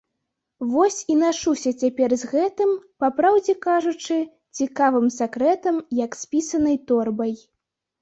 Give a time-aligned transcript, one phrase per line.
[0.69, 2.73] Вось і нашуся цяпер з гэтым,
[3.05, 4.19] папраўдзе кажучы,
[4.61, 7.33] цікавым сакрэтам, як з пісанай торбай.